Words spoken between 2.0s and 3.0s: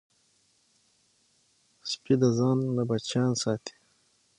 د ځان نه